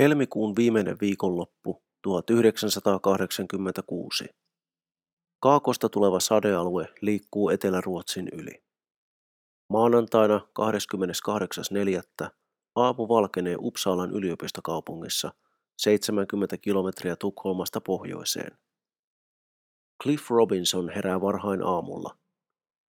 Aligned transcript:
Helmikuun 0.00 0.56
viimeinen 0.56 0.96
viikonloppu 1.00 1.82
1986. 2.02 4.24
Kaakosta 5.40 5.88
tuleva 5.88 6.20
sadealue 6.20 6.88
liikkuu 7.00 7.50
Etelä-Ruotsin 7.50 8.28
yli. 8.32 8.62
Maanantaina 9.68 10.40
28.4. 12.24 12.30
aamu 12.76 13.08
valkenee 13.08 13.56
Uppsalan 13.58 14.10
yliopistokaupungissa 14.10 15.32
70 15.78 16.56
kilometriä 16.56 17.16
Tukholmasta 17.16 17.80
pohjoiseen. 17.80 18.58
Cliff 20.02 20.30
Robinson 20.30 20.88
herää 20.88 21.20
varhain 21.20 21.62
aamulla. 21.62 22.18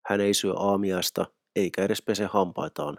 Hän 0.05 0.21
ei 0.21 0.33
syö 0.33 0.53
aamiaista 0.53 1.25
eikä 1.55 1.83
edes 1.83 2.01
pese 2.01 2.25
hampaitaan, 2.25 2.97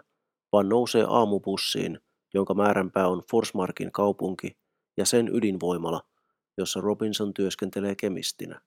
vaan 0.51 0.69
nousee 0.69 1.05
aamubussiin– 1.09 1.99
jonka 2.33 2.53
määränpää 2.53 3.07
on 3.07 3.21
Forsmarkin 3.31 3.91
kaupunki 3.91 4.57
ja 4.97 5.05
sen 5.05 5.35
ydinvoimala, 5.35 6.01
jossa 6.57 6.81
Robinson 6.81 7.33
työskentelee 7.33 7.95
kemistinä. 7.95 8.61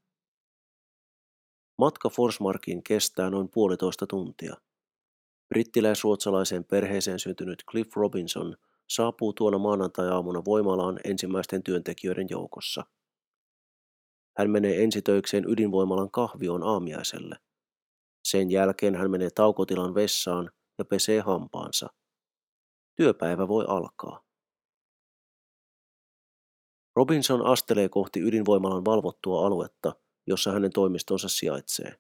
Matka 1.78 2.08
Forsmarkiin 2.08 2.82
kestää 2.82 3.30
noin 3.30 3.48
puolitoista 3.48 4.06
tuntia. 4.06 4.55
Brittiläisruotsalaiseen 5.48 6.64
perheeseen 6.64 7.19
syntynyt 7.19 7.62
Cliff 7.70 7.96
Robinson 7.96 8.56
saapuu 8.88 9.32
tuona 9.32 9.58
maanantai-aamuna 9.58 10.44
voimalaan 10.44 11.00
ensimmäisten 11.05 11.62
työntekijöiden 11.62 12.27
joukossa. 12.30 12.84
Hän 14.38 14.50
menee 14.50 14.83
ensitöikseen 14.84 15.44
ydinvoimalan 15.48 16.10
kahvioon 16.10 16.62
aamiaiselle. 16.62 17.36
Sen 18.24 18.50
jälkeen 18.50 18.94
hän 18.94 19.11
menee 19.11 19.30
taukotilan 19.34 19.94
vessaan 19.94 20.50
ja 20.78 20.84
pesee 20.84 21.20
hampaansa. 21.20 21.89
Työpäivä 22.97 23.48
voi 23.48 23.64
alkaa. 23.69 24.25
Robinson 26.97 27.47
astelee 27.47 27.89
kohti 27.89 28.20
ydinvoimalan 28.20 28.84
valvottua 28.84 29.47
aluetta, 29.47 29.92
jossa 30.27 30.53
hänen 30.53 30.73
toimistonsa 30.73 31.28
sijaitsee. 31.28 31.98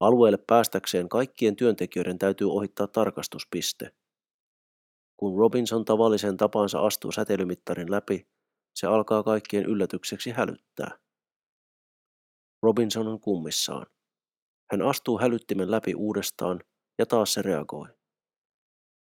Alueelle 0.00 0.38
päästäkseen 0.46 1.08
kaikkien 1.08 1.56
työntekijöiden 1.56 2.18
täytyy 2.18 2.50
ohittaa 2.50 2.86
tarkastuspiste. 2.86 3.92
Kun 5.16 5.38
Robinson 5.38 5.84
tavallisen 5.84 6.36
tapansa 6.36 6.80
astuu 6.80 7.12
säteilymittarin 7.12 7.90
läpi, 7.90 8.28
se 8.74 8.86
alkaa 8.86 9.22
kaikkien 9.22 9.66
yllätykseksi 9.66 10.30
hälyttää. 10.30 10.98
Robinson 12.62 13.08
on 13.08 13.20
kummissaan. 13.20 13.86
Hän 14.72 14.82
astuu 14.82 15.18
hälyttimen 15.18 15.70
läpi 15.70 15.94
uudestaan 15.94 16.60
ja 16.98 17.06
taas 17.06 17.32
se 17.32 17.42
reagoi. 17.42 17.88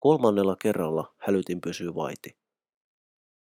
Kolmannella 0.04 0.56
kerralla 0.56 1.14
hälytin 1.18 1.62
pysyy 1.62 1.96
vaiti. 1.96 2.38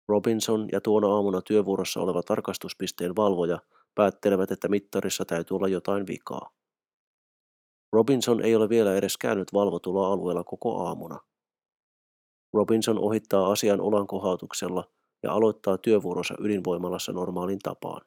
Robinson 0.10 0.70
ja 0.72 0.82
tuona 0.82 1.08
aamuna 1.08 1.42
työvuorossa 1.42 2.02
oleva 2.02 2.24
tarkastuspisteen 2.24 3.16
valvoja 3.16 3.60
päättelevät, 3.96 4.52
että 4.52 4.68
mittarissa 4.68 5.26
täytyy 5.26 5.56
olla 5.56 5.68
jotain 5.68 6.08
vikaa. 6.08 6.50
Robinson 7.94 8.46
ei 8.46 8.56
ole 8.56 8.70
vielä 8.70 8.96
edes 8.96 9.18
käynyt 9.18 9.54
valvotulla 9.54 10.08
alueella 10.08 10.44
koko 10.44 10.88
aamuna. 10.88 11.20
Robinson 12.54 13.00
ohittaa 13.00 13.52
asian 13.52 13.82
olan 13.82 14.08
kohautuksella 14.08 14.84
ja 15.24 15.34
aloittaa 15.34 15.78
työvuoronsa 15.78 16.36
ydinvoimalassa 16.40 17.12
normaalin 17.12 17.60
tapaan. 17.60 18.02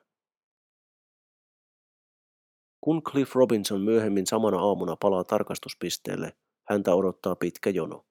Kun 2.81 3.03
Cliff 3.03 3.35
Robinson 3.35 3.81
myöhemmin 3.81 4.27
samana 4.27 4.59
aamuna 4.59 4.97
palaa 5.01 5.25
tarkastuspisteelle, 5.25 6.37
häntä 6.69 6.95
odottaa 6.95 7.37
pitkä 7.37 7.71
jono. 7.71 8.05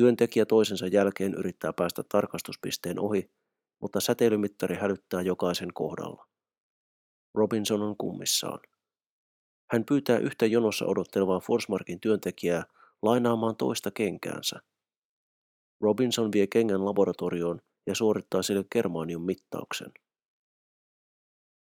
Työntekijä 0.00 0.46
toisensa 0.46 0.86
jälkeen 0.86 1.34
yrittää 1.34 1.72
päästä 1.72 2.02
tarkastuspisteen 2.02 2.98
ohi, 2.98 3.30
mutta 3.80 4.00
säteilymittari 4.00 4.76
hälyttää 4.76 5.22
jokaisen 5.22 5.68
kohdalla. 5.74 6.26
Robinson 7.34 7.82
on 7.82 7.96
kummissaan. 7.96 8.60
Hän 9.70 9.84
pyytää 9.84 10.18
yhtä 10.18 10.46
jonossa 10.46 10.86
odottelevaa 10.86 11.40
Forsmarkin 11.40 12.00
työntekijää 12.00 12.64
lainaamaan 13.02 13.56
toista 13.56 13.90
kenkäänsä. 13.90 14.60
Robinson 15.80 16.32
vie 16.32 16.46
kengän 16.46 16.84
laboratorioon 16.84 17.60
ja 17.86 17.94
suorittaa 17.94 18.42
sille 18.42 18.64
germanium 18.72 19.22
mittauksen. 19.22 19.92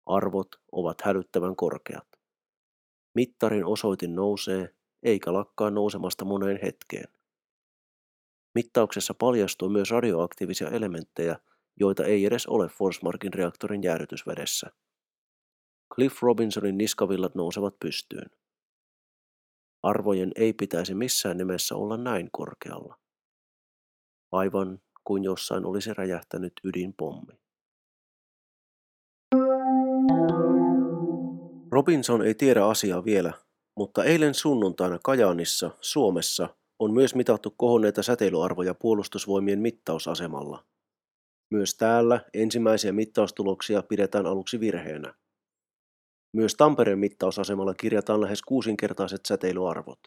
Arvot 0.05 0.49
ovat 0.71 1.01
hälyttävän 1.01 1.55
korkeat. 1.55 2.07
Mittarin 3.13 3.65
osoitin 3.65 4.15
nousee, 4.15 4.75
eikä 5.03 5.33
lakkaa 5.33 5.69
nousemasta 5.69 6.25
moneen 6.25 6.59
hetkeen. 6.63 7.14
Mittauksessa 8.55 9.13
paljastui 9.13 9.69
myös 9.69 9.91
radioaktiivisia 9.91 10.69
elementtejä, 10.69 11.39
joita 11.79 12.05
ei 12.05 12.25
edes 12.25 12.47
ole 12.47 12.67
Forsmarkin 12.67 13.33
reaktorin 13.33 13.83
jäädytysvedessä. 13.83 14.71
Cliff 15.95 16.23
Robinsonin 16.23 16.77
niskavillat 16.77 17.35
nousevat 17.35 17.79
pystyyn. 17.79 18.29
Arvojen 19.83 20.31
ei 20.35 20.53
pitäisi 20.53 20.93
missään 20.93 21.37
nimessä 21.37 21.75
olla 21.75 21.97
näin 21.97 22.29
korkealla. 22.31 22.99
Aivan 24.31 24.81
kuin 25.03 25.23
jossain 25.23 25.65
olisi 25.65 25.93
räjähtänyt 25.93 26.53
ydinpommi. 26.63 27.33
Robinson 31.71 32.21
ei 32.21 32.35
tiedä 32.35 32.65
asiaa 32.65 33.05
vielä, 33.05 33.33
mutta 33.77 34.03
eilen 34.03 34.33
sunnuntaina 34.33 34.99
Kajaanissa, 35.03 35.71
Suomessa, 35.81 36.55
on 36.79 36.93
myös 36.93 37.15
mitattu 37.15 37.53
kohonneita 37.57 38.03
säteilyarvoja 38.03 38.73
puolustusvoimien 38.73 39.59
mittausasemalla. 39.59 40.65
Myös 41.49 41.75
täällä 41.75 42.21
ensimmäisiä 42.33 42.91
mittaustuloksia 42.91 43.83
pidetään 43.83 44.25
aluksi 44.25 44.59
virheenä. 44.59 45.13
Myös 46.33 46.55
Tampereen 46.55 46.99
mittausasemalla 46.99 47.73
kirjataan 47.73 48.21
lähes 48.21 48.41
kuusinkertaiset 48.41 49.25
säteilyarvot. 49.25 49.99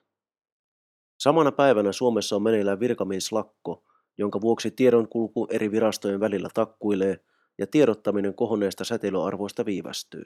Samana 1.18 1.52
päivänä 1.52 1.92
Suomessa 1.92 2.36
on 2.36 2.42
meneillään 2.42 2.80
virkamieslakko, 2.80 3.84
jonka 4.18 4.40
vuoksi 4.40 4.70
tiedonkulku 4.70 5.46
eri 5.50 5.70
virastojen 5.70 6.20
välillä 6.20 6.48
takkuilee 6.54 7.24
ja 7.58 7.66
tiedottaminen 7.66 8.34
kohonneista 8.34 8.84
säteilyarvoista 8.84 9.64
viivästyy. 9.64 10.24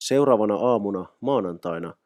Seuraavana 0.00 0.54
aamuna, 0.54 1.06
maanantaina, 1.20 1.96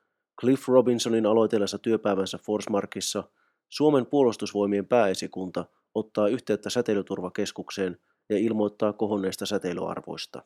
Cliff 0.41 0.69
Robinsonin 0.69 1.27
aloitellessa 1.27 1.79
työpäivänsä 1.79 2.39
Forsmarkissa 2.39 3.25
Suomen 3.69 4.07
puolustusvoimien 4.07 4.87
pääesikunta 4.87 5.65
ottaa 5.95 6.29
yhteyttä 6.29 6.71
säteilyturvakeskukseen 6.71 7.99
ja 8.29 8.39
ilmoittaa 8.39 8.93
kohonneista 8.93 9.47
säteilyarvoista. 9.47 10.43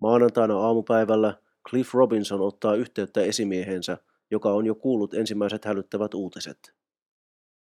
Maanantaina 0.00 0.58
aamupäivällä 0.58 1.38
Cliff 1.70 1.94
Robinson 1.94 2.40
ottaa 2.40 2.74
yhteyttä 2.74 3.20
esimiehensä, 3.20 3.98
joka 4.30 4.52
on 4.52 4.66
jo 4.66 4.74
kuullut 4.74 5.14
ensimmäiset 5.14 5.64
hälyttävät 5.64 6.14
uutiset. 6.14 6.74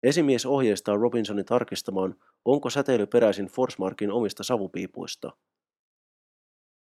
Esimies 0.03 0.47
ohjeistaa 0.47 0.97
Robinsonin 0.97 1.45
tarkistamaan, 1.45 2.15
onko 2.45 2.71
säteily 2.71 3.07
peräisin 3.07 3.47
Forsmarkin 3.47 4.13
omista 4.13 4.45
savupiipuista– 4.45 5.33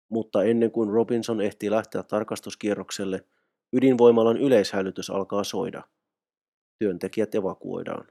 mutta 0.09 0.45
ennen 0.45 0.71
kuin 0.71 0.91
Robinson 0.91 1.41
ehtii 1.41 1.71
lähteä 1.71 2.03
tarkastuskierrokselle, 2.03 3.25
ydinvoimalan 3.73 4.37
yleishälytys 4.37 5.11
alkaa 5.11 5.45
soida. 5.45 5.83
Työntekijät 6.79 7.35
evakuoidaan. 7.35 8.09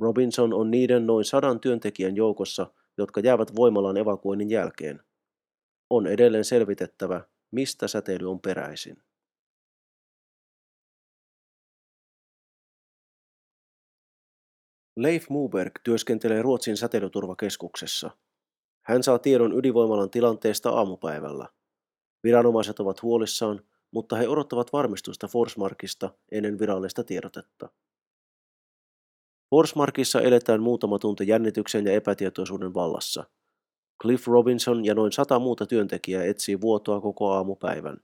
Robinson 0.00 0.54
on 0.54 0.70
niiden 0.70 1.06
noin 1.06 1.24
sadan 1.24 1.60
työntekijän 1.60 2.16
joukossa, 2.16 2.72
jotka 2.98 3.20
jäävät 3.20 3.56
voimalan 3.56 3.96
evakuoinnin 3.96 4.50
jälkeen. 4.50 5.02
On 5.90 6.06
edelleen 6.06 6.44
selvitettävä, 6.44 7.20
mistä 7.50 7.88
säteily 7.88 8.30
on 8.30 8.40
peräisin. 8.40 9.02
Leif 14.96 15.28
Muberg 15.28 15.72
työskentelee 15.84 16.42
Ruotsin 16.42 16.76
säteilyturvakeskuksessa– 16.76 18.10
hän 18.90 19.02
saa 19.02 19.18
tiedon 19.18 19.58
ydinvoimalan 19.58 20.10
tilanteesta 20.10 20.70
aamupäivällä. 20.70 21.48
Viranomaiset 22.24 22.80
ovat 22.80 23.02
huolissaan, 23.02 23.60
mutta 23.90 24.16
he 24.16 24.28
odottavat 24.28 24.72
varmistusta 24.72 25.28
Forsmarkista 25.28 26.10
ennen 26.32 26.58
virallista 26.58 27.04
tiedotetta. 27.04 27.68
Forsmarkissa 29.50 30.20
eletään 30.20 30.62
muutama 30.62 30.98
tunti 30.98 31.28
jännityksen 31.28 31.86
ja 31.86 31.92
epätietoisuuden 31.92 32.74
vallassa. 32.74 33.24
Cliff 34.02 34.26
Robinson 34.26 34.84
ja 34.84 34.94
noin 34.94 35.12
sata 35.12 35.38
muuta 35.38 35.66
työntekijää 35.66 36.24
etsii 36.24 36.60
vuotoa 36.60 37.00
koko 37.00 37.32
aamupäivän. 37.32 37.96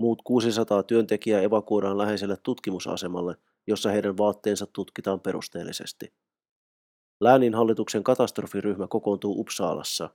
Muut 0.00 0.22
600 0.22 0.82
työntekijää 0.82 1.42
evakuoidaan 1.42 1.98
läheiselle 1.98 2.36
tutkimusasemalle, 2.42 3.36
jossa 3.66 3.90
heidän 3.90 4.18
vaatteensa 4.18 4.66
tutkitaan 4.66 5.20
perusteellisesti. 5.20 6.12
Lääninhallituksen 7.22 8.04
katastrofiryhmä 8.04 8.86
kokoontuu 8.86 9.40
Uppsalassa. 9.40 10.10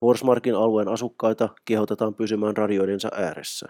Forsmarkin 0.00 0.54
alueen 0.54 0.88
asukkaita 0.88 1.48
kehotetaan 1.64 2.14
pysymään 2.14 2.56
radioidensa 2.56 3.08
ääressä. 3.12 3.68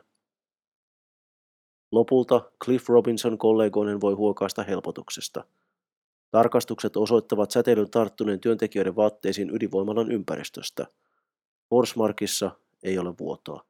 Lopulta 1.92 2.50
Cliff 2.64 2.88
Robinson 2.88 3.38
kollegoinen 3.38 4.00
voi 4.00 4.14
huokaista 4.14 4.62
helpotuksesta. 4.62 5.44
Tarkastukset 6.30 6.96
osoittavat 6.96 7.50
säteilyn 7.50 7.90
tarttuneen 7.90 8.40
työntekijöiden 8.40 8.96
vaatteisiin 8.96 9.50
ydinvoimalan 9.54 10.12
ympäristöstä. 10.12 10.86
Forsmarkissa 11.70 12.50
ei 12.82 12.98
ole 12.98 13.14
vuotoa. 13.18 13.64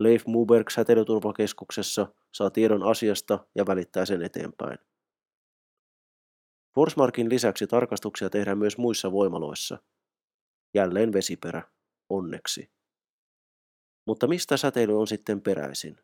Leif 0.00 0.26
Muberg 0.26 0.70
säteilyturvakeskuksessa 0.70 2.06
saa 2.32 2.50
tiedon 2.50 2.82
asiasta 2.82 3.38
ja 3.54 3.66
välittää 3.66 4.04
sen 4.04 4.22
eteenpäin. 4.22 4.78
Forsmarkin 6.78 7.30
lisäksi 7.30 7.66
tarkastuksia 7.66 8.30
tehdään 8.30 8.58
myös 8.58 8.78
muissa 8.78 9.12
voimaloissa. 9.12 9.78
Jälleen 10.74 11.12
vesiperä, 11.12 11.62
onneksi. 12.08 12.70
Mutta 14.06 14.26
mistä 14.26 14.56
säteily 14.56 15.00
on 15.00 15.06
sitten 15.06 15.40
peräisin? 15.40 15.96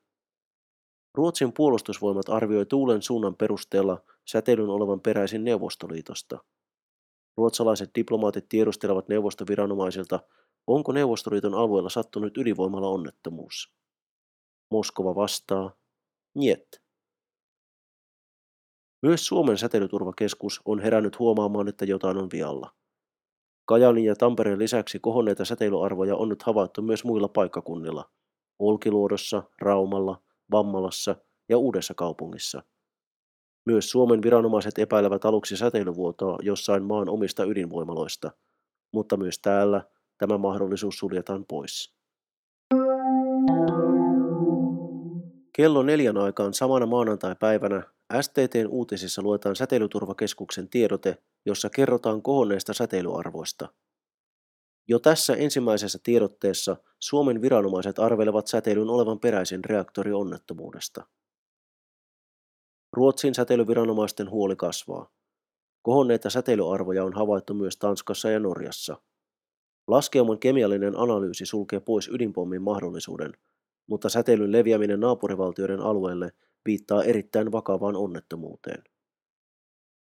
Ruotsin 1.14 1.52
puolustusvoimat 1.52 2.28
arvioi 2.28 2.66
tuulen 2.66 3.02
suunnan 3.02 3.36
perusteella 3.36 4.02
säteilyn 4.26 4.68
olevan 4.68 5.00
peräisin 5.00 5.44
Neuvostoliitosta. 5.44 6.44
Ruotsalaiset 7.36 7.90
diplomaatit 7.94 8.48
tiedustelevat 8.48 9.08
neuvostoviranomaisilta, 9.08 10.20
onko 10.66 10.92
Neuvostoliiton 10.92 11.54
alueella 11.54 11.88
sattunut 11.90 12.38
ydinvoimalla 12.38 12.88
onnettomuus. 12.88 13.74
Moskova 14.70 15.14
vastaa, 15.14 15.72
niet. 16.34 16.83
Myös 19.04 19.26
Suomen 19.26 19.58
säteilyturvakeskus 19.58 20.60
on 20.64 20.80
herännyt 20.80 21.18
huomaamaan, 21.18 21.68
että 21.68 21.84
jotain 21.84 22.16
on 22.16 22.28
vialla. 22.32 22.70
Kajanin 23.64 24.04
ja 24.04 24.16
Tampereen 24.16 24.58
lisäksi 24.58 24.98
kohonneita 24.98 25.44
säteilyarvoja 25.44 26.16
on 26.16 26.28
nyt 26.28 26.42
havaittu 26.42 26.82
myös 26.82 27.04
muilla 27.04 27.28
paikkakunnilla. 27.28 28.10
Olkiluodossa, 28.58 29.42
Raumalla, 29.60 30.22
Vammalassa 30.50 31.16
ja 31.48 31.58
Uudessa 31.58 31.94
kaupungissa. 31.94 32.62
Myös 33.66 33.90
Suomen 33.90 34.22
viranomaiset 34.22 34.78
epäilevät 34.78 35.24
aluksi 35.24 35.56
säteilyvuotoa 35.56 36.38
jossain 36.42 36.82
maan 36.82 37.08
omista 37.08 37.44
ydinvoimaloista, 37.44 38.30
mutta 38.92 39.16
myös 39.16 39.38
täällä 39.38 39.82
tämä 40.18 40.38
mahdollisuus 40.38 40.98
suljetaan 40.98 41.44
pois. 41.48 41.94
Kello 45.52 45.82
neljän 45.82 46.16
aikaan 46.16 46.54
samana 46.54 46.86
maanantai-päivänä 46.86 47.93
STTn 48.22 48.66
uutisissa 48.68 49.22
luetaan 49.22 49.56
Säteilyturvakeskuksen 49.56 50.68
tiedote, 50.68 51.22
jossa 51.46 51.70
kerrotaan 51.70 52.22
kohonneista 52.22 52.74
säteilyarvoista. 52.74 53.68
Jo 54.88 54.98
tässä 54.98 55.34
ensimmäisessä 55.34 55.98
tiedotteessa 56.02 56.76
Suomen 56.98 57.42
viranomaiset 57.42 57.98
arvelevat 57.98 58.46
säteilyn 58.46 58.88
olevan 58.88 59.20
peräisin 59.20 59.64
reaktorionnettomuudesta. 59.64 61.06
Ruotsin 62.92 63.34
säteilyviranomaisten 63.34 64.30
huoli 64.30 64.56
kasvaa. 64.56 65.10
Kohonneita 65.82 66.30
säteilyarvoja 66.30 67.04
on 67.04 67.12
havaittu 67.12 67.54
myös 67.54 67.76
Tanskassa 67.76 68.30
ja 68.30 68.40
Norjassa. 68.40 68.96
Laskeuman 69.86 70.38
kemiallinen 70.38 70.98
analyysi 70.98 71.46
sulkee 71.46 71.80
pois 71.80 72.08
ydinpommin 72.08 72.62
mahdollisuuden, 72.62 73.32
mutta 73.86 74.08
säteilyn 74.08 74.52
leviäminen 74.52 75.00
naapurivaltioiden 75.00 75.80
alueelle 75.80 76.32
viittaa 76.66 77.04
erittäin 77.04 77.52
vakavaan 77.52 77.96
onnettomuuteen. 77.96 78.84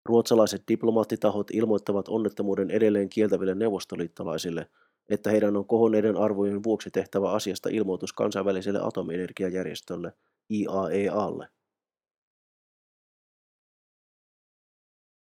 Ruotsalaiset 0.05 0.63
diplomaattitahot 0.67 1.51
ilmoittavat 1.51 2.07
onnettomuuden 2.07 2.71
edelleen 2.71 3.09
kieltäville 3.09 3.55
neuvostoliittolaisille, 3.55 4.69
että 5.09 5.31
heidän 5.31 5.57
on 5.57 5.67
kohonneiden 5.67 6.17
arvojen 6.17 6.63
vuoksi 6.63 6.91
tehtävä 6.91 7.31
asiasta 7.31 7.69
ilmoitus 7.69 8.13
kansainväliselle 8.13 8.79
atomienergiajärjestölle 8.81 10.13
IAEAlle. 10.51 11.47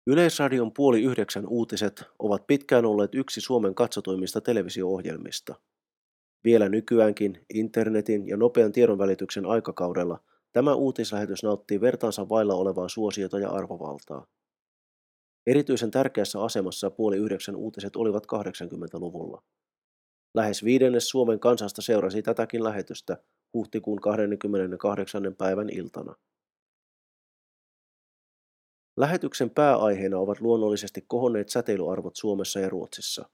Yleisradion 0.08 0.74
puoli 0.74 1.02
yhdeksän 1.04 1.48
uutiset 1.48 2.04
ovat 2.20 2.48
pitkään 2.48 2.86
olleet 2.86 3.16
yksi 3.16 3.42
Suomen 3.42 3.76
katsotuimmista 3.76 4.42
televisio-ohjelmista. 4.42 5.56
Vielä 6.44 6.70
nykyäänkin 6.70 7.46
internetin 7.54 8.28
ja 8.28 8.38
nopean 8.38 8.72
tiedonvälityksen 8.72 9.46
aikakaudella 9.46 10.20
tämä 10.54 10.74
uutislähetys 10.74 11.44
nauttii 11.44 11.82
vertaansa 11.82 12.30
vailla 12.30 12.54
olevaa 12.54 12.90
suosiota 12.90 13.40
ja 13.40 13.50
arvovaltaa. 13.50 14.28
Erityisen 15.48 15.92
tärkeässä 15.92 16.42
asemassa 16.42 16.90
puoli 16.90 17.18
yhdeksän 17.18 17.56
uutiset 17.56 17.96
olivat 17.96 18.24
80-luvulla. 18.26 19.44
Lähes 20.34 20.64
viidennes 20.64 21.10
Suomen 21.10 21.40
kansasta 21.40 21.82
seurasi 21.82 22.22
tätäkin 22.22 22.64
lähetystä 22.64 23.18
huhtikuun 23.54 24.02
28. 24.02 25.36
päivän 25.38 25.70
iltana. 25.70 26.16
Lähetyksen 28.98 29.50
pääaiheena 29.50 30.18
ovat 30.18 30.42
luonnollisesti 30.42 31.06
kohonneet 31.08 31.50
säteilyarvot 31.50 32.16
Suomessa 32.16 32.60
ja 32.60 32.70
Ruotsissa. 32.70 33.30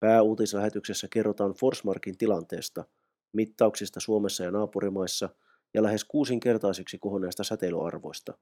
Pääuutislähetyksessä 0.00 1.08
kerrotaan 1.10 1.54
Forsmarkin 1.54 2.18
tilanteesta, 2.18 2.84
mittauksista 3.32 4.00
Suomessa 4.00 4.44
ja 4.44 4.50
naapurimaissa 4.50 5.28
ja 5.76 5.82
lähes 5.82 6.04
kuusinkertaisiksi 6.04 6.98
kohonneista 6.98 7.44
säteilyarvoista. 7.44 8.38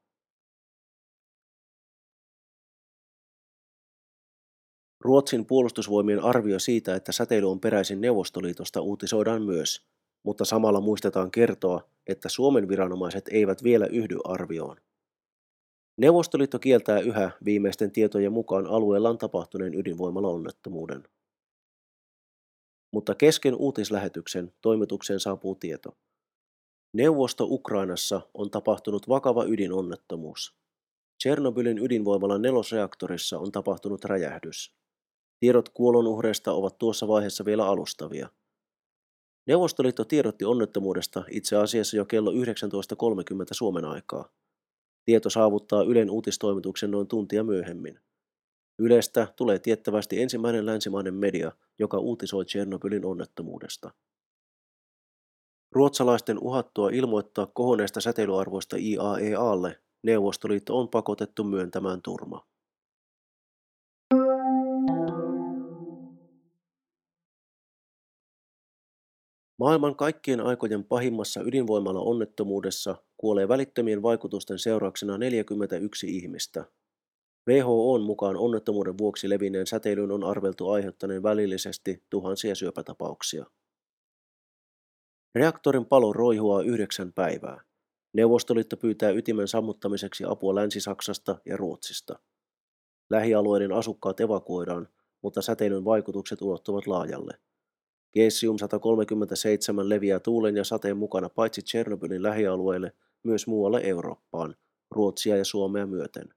Ruotsin 5.01 5.47
puolustusvoimien 5.47 6.21
arvio 6.21 6.59
siitä, 6.59 6.95
että 6.95 7.13
säteily 7.13 7.51
on 7.51 7.61
peräisin 7.61 8.01
Neuvostoliitosta 8.01 8.81
uutisoidaan 8.81 9.43
myös, 9.43 9.87
mutta 10.23 10.45
samalla 10.45 10.81
muistetaan 10.81 11.31
kertoa, 11.31 11.89
että 12.07 12.29
Suomen 12.29 12.69
viranomaiset 12.69 13.29
eivät 13.29 13.63
vielä 13.63 13.87
yhdy 13.87 14.17
arvioon. 14.25 14.77
Neuvostoliitto 15.97 16.59
kieltää 16.59 17.01
yhä 17.01 17.31
viimeisten 17.45 17.91
tietojen 17.91 18.33
mukaan 18.33 18.67
alueellaan 18.67 19.19
tapahtuneen 19.19 19.75
ydinvoimalaonnettomuuden. 19.75 21.09
Mutta 22.93 23.15
kesken 23.15 23.55
uutislähetyksen 23.55 24.53
toimitukseen 24.61 25.21
saapuu 25.21 25.55
tieto. 25.55 25.97
Neuvosto 26.94 27.44
Ukrainassa 27.44 28.20
on 28.35 28.50
tapahtunut 28.50 29.08
vakava 29.08 29.44
ydinonnettomuus. 29.44 30.55
Tchernobylin 31.19 31.79
ydinvoimalan 31.79 32.43
nelosreaktorissa 32.43 33.38
on 33.38 33.52
tapahtunut 33.52 34.05
räjähdys. 34.05 34.75
Tiedot 35.41 35.69
kuolonuhreista 35.69 36.52
ovat 36.52 36.78
tuossa 36.78 37.09
vaiheessa 37.09 37.45
vielä 37.45 37.66
alustavia. 37.66 38.28
Neuvostoliitto 39.47 40.04
tiedotti 40.04 40.45
onnettomuudesta 40.45 41.25
itse 41.30 41.57
asiassa 41.57 41.97
jo 41.97 42.04
kello 42.04 42.30
19.30 42.30 42.37
Suomen 43.52 43.85
aikaa. 43.85 44.28
Tieto 45.04 45.30
saavuttaa 45.30 45.83
Ylen 45.83 46.11
uutistoimituksen 46.11 46.90
noin 46.90 47.07
tuntia 47.07 47.45
myöhemmin. 47.45 48.00
Ylestä 48.78 49.33
tulee 49.37 49.59
tiettävästi 49.59 50.23
ensimmäinen 50.23 50.66
länsimainen 50.66 51.14
media, 51.14 51.52
joka 51.78 51.99
uutisoi 51.99 52.45
Tchernobylin 52.45 53.04
onnettomuudesta. 53.04 53.90
Ruotsalaisten 55.75 56.38
uhattua 56.38 56.90
ilmoittaa 56.90 57.47
kohonneista 57.47 58.00
säteilyarvoista 58.00 58.76
IAEAlle 58.76 59.78
Neuvostoliitto 60.02 60.78
on 60.78 60.88
pakotettu 60.88 61.45
myöntämään 61.45 62.02
turma. 62.02 62.47
Maailman 69.59 69.97
kaikkien 69.97 70.40
aikojen 70.40 70.85
pahimmassa 70.85 71.40
ydinvoimalla 71.40 72.00
onnettomuudessa 72.00 72.97
kuolee 73.16 73.49
välittömien 73.49 74.02
vaikutusten 74.02 74.59
seurauksena 74.59 75.19
41 75.19 76.16
ihmistä. 76.16 76.64
WHOn 77.49 78.02
mukaan 78.02 78.37
onnettomuuden 78.37 78.99
vuoksi 78.99 79.31
levinneen 79.31 79.66
säteilyn 79.66 80.12
on 80.12 80.25
arveltu 80.25 80.71
aiheuttaneen 80.71 81.23
välillisesti 81.23 82.02
tuhansia 82.11 82.54
syöpätapauksia. 82.54 83.47
Reaktorin 85.35 85.87
palo 85.87 86.12
roihuaa 86.12 86.62
yhdeksän 86.62 87.12
päivää. 87.12 87.61
Neuvostoliitto 88.12 88.76
pyytää 88.76 89.11
ytimen 89.11 89.49
sammuttamiseksi 89.49 90.25
apua 90.29 90.55
Länsi-Saksasta 90.55 91.38
ja 91.47 91.57
Ruotsista. 91.57 92.19
Lähialueiden 93.11 93.73
asukkaat 93.73 94.21
evakuoidaan, 94.21 94.88
mutta 95.23 95.43
säteilyn 95.43 95.85
vaikutukset 95.85 96.43
ulottuvat 96.43 96.87
laajalle. 96.87 97.38
Cesium-137 98.19 99.88
leviää 99.88 100.21
tuulen 100.21 100.57
ja 100.57 100.64
sateen 100.64 100.97
mukana 100.97 101.29
paitsi 101.29 101.62
Tchernobylin 101.62 102.23
lähialueille, 102.23 102.93
myös 103.23 103.47
muualle 103.47 103.81
Eurooppaan, 103.85 104.57
Ruotsia 104.91 105.37
ja 105.37 105.45
Suomea 105.45 105.87
myöten. 105.87 106.29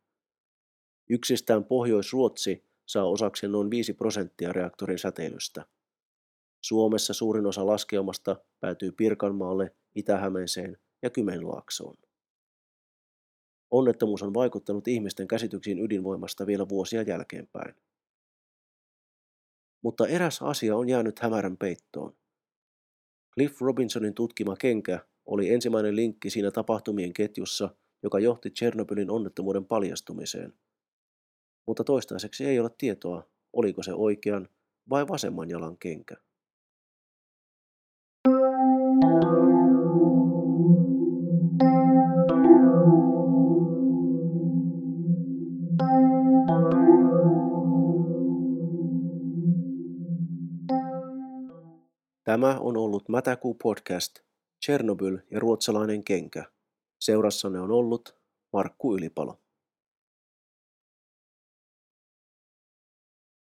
Yksistään 1.09 1.65
Pohjois-Ruotsi 1.65 2.63
saa 2.85 3.05
osaksi 3.05 3.47
noin 3.47 3.69
5 3.69 3.93
prosenttia 3.93 4.53
reaktorin 4.53 4.99
säteilystä. 4.99 5.65
Suomessa 6.61 7.13
suurin 7.13 7.45
osa 7.45 7.65
laskeumasta 7.65 8.35
päätyy 8.59 8.91
Pirkanmaalle, 8.91 9.75
Itä-Hämeeseen 9.95 10.77
ja 11.01 11.09
Kymenlaaksoon. 11.09 11.97
Onnettomuus 13.71 14.23
on 14.23 14.33
vaikuttanut 14.33 14.87
ihmisten 14.87 15.27
käsityksiin 15.27 15.79
ydinvoimasta 15.79 16.47
vielä 16.47 16.69
vuosia 16.69 17.01
jälkeenpäin. 17.01 17.75
Mutta 19.81 20.07
eräs 20.07 20.41
asia 20.41 20.77
on 20.77 20.89
jäänyt 20.89 21.19
hämärän 21.19 21.57
peittoon. 21.57 22.15
Cliff 23.33 23.61
Robinsonin 23.61 24.13
tutkima 24.13 24.55
kenkä 24.55 24.99
oli 25.25 25.53
ensimmäinen 25.53 25.95
linkki 25.95 26.29
siinä 26.29 26.51
tapahtumien 26.51 27.13
ketjussa, 27.13 27.75
joka 28.03 28.19
johti 28.19 28.49
Tchernobylin 28.49 29.09
onnettomuuden 29.09 29.65
paljastumiseen. 29.65 30.53
Mutta 31.67 31.83
toistaiseksi 31.83 32.45
ei 32.45 32.59
ole 32.59 32.69
tietoa, 32.77 33.29
oliko 33.53 33.83
se 33.83 33.93
oikean 33.93 34.49
vai 34.89 35.07
vasemman 35.07 35.49
jalan 35.49 35.77
kenkä. 35.77 36.15
Tämä 52.27 52.57
on 52.59 52.77
ollut 52.77 53.09
Mätäkuu 53.09 53.53
podcast, 53.53 54.19
Chernobyl 54.65 55.17
ja 55.31 55.39
ruotsalainen 55.39 56.03
kenkä. 56.03 56.43
Seurassanne 56.99 57.59
on 57.59 57.71
ollut 57.71 58.17
Markku 58.53 58.95
Ylipalo. 58.95 59.41